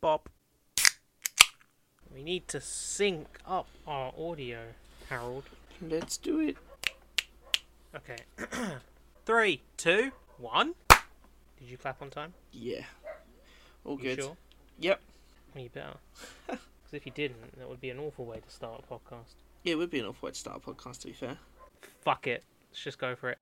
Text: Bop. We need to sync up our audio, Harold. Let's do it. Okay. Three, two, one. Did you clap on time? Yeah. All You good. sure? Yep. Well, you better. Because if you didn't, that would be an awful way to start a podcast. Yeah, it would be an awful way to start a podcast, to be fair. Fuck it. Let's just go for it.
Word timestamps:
Bop. 0.00 0.30
We 2.12 2.22
need 2.22 2.48
to 2.48 2.60
sync 2.60 3.26
up 3.46 3.68
our 3.86 4.12
audio, 4.18 4.60
Harold. 5.08 5.44
Let's 5.82 6.16
do 6.16 6.40
it. 6.40 6.56
Okay. 7.94 8.16
Three, 9.26 9.60
two, 9.76 10.10
one. 10.38 10.74
Did 10.88 11.68
you 11.68 11.76
clap 11.76 12.00
on 12.00 12.08
time? 12.10 12.32
Yeah. 12.52 12.84
All 13.84 13.96
You 13.98 14.02
good. 14.16 14.22
sure? 14.22 14.36
Yep. 14.78 15.00
Well, 15.54 15.64
you 15.64 15.70
better. 15.70 15.96
Because 16.90 17.02
if 17.02 17.06
you 17.06 17.12
didn't, 17.12 17.56
that 17.56 17.68
would 17.68 17.80
be 17.80 17.90
an 17.90 18.00
awful 18.00 18.24
way 18.24 18.40
to 18.40 18.50
start 18.50 18.82
a 18.82 18.92
podcast. 18.92 19.34
Yeah, 19.62 19.74
it 19.74 19.76
would 19.76 19.90
be 19.90 20.00
an 20.00 20.06
awful 20.06 20.26
way 20.26 20.32
to 20.32 20.38
start 20.38 20.56
a 20.66 20.70
podcast, 20.70 21.02
to 21.02 21.06
be 21.06 21.12
fair. 21.12 21.36
Fuck 22.00 22.26
it. 22.26 22.42
Let's 22.72 22.82
just 22.82 22.98
go 22.98 23.14
for 23.14 23.30
it. 23.30 23.38